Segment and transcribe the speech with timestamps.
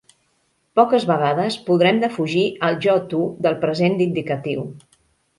[0.79, 4.65] Poques vegades podrem defugir el jo-tu del present d'indicatiu.